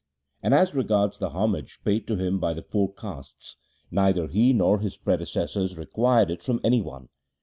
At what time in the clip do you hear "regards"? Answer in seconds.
0.73-1.19